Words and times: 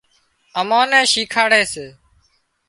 امان 0.59 0.85
نين 0.93 1.03
شيکاڙِ 1.11 1.51
سي 1.73 1.85